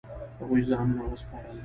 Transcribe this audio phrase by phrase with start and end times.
[0.39, 1.57] هغوی ځانونه وسپارل.